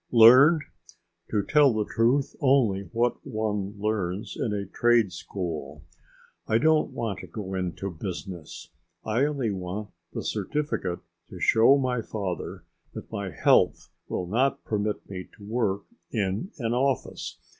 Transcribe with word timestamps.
"Learned? 0.11 0.63
To 1.29 1.43
tell 1.43 1.71
the 1.73 1.85
truth, 1.85 2.35
only 2.41 2.89
what 2.91 3.17
one 3.23 3.79
learns 3.79 4.35
in 4.35 4.51
a 4.51 4.65
trade 4.65 5.11
school. 5.13 5.83
I 6.47 6.57
don't 6.57 6.89
want 6.89 7.19
to 7.19 7.27
go 7.27 7.53
into 7.53 7.91
business. 7.91 8.69
I 9.05 9.25
only 9.25 9.51
want 9.51 9.91
the 10.11 10.23
certificate 10.23 11.01
to 11.29 11.39
show 11.39 11.77
my 11.77 12.01
father 12.01 12.63
that 12.95 13.11
my 13.11 13.29
health 13.29 13.89
will 14.07 14.25
not 14.25 14.63
permit 14.63 15.07
me 15.07 15.27
to 15.37 15.43
work 15.43 15.83
in 16.09 16.49
an 16.57 16.73
office. 16.73 17.37